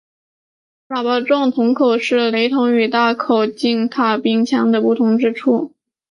[0.89, 5.75] 喇叭状的铳口是雷筒与大口径卡宾枪的不同之处。